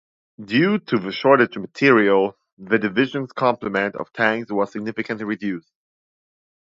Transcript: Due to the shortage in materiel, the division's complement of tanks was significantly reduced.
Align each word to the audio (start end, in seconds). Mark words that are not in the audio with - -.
Due 0.43 0.79
to 0.79 0.97
the 0.97 1.11
shortage 1.11 1.55
in 1.57 1.61
materiel, 1.61 2.35
the 2.57 2.79
division's 2.79 3.31
complement 3.33 3.95
of 3.95 4.11
tanks 4.11 4.51
was 4.51 4.71
significantly 4.71 5.25
reduced. 5.25 5.71